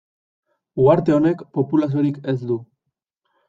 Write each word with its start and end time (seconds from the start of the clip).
Uharte 0.83 1.13
honek 1.17 1.45
populaziorik 1.59 2.21
ez 2.35 2.39
du. 2.53 2.61